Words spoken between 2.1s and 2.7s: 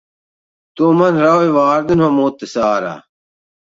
mutes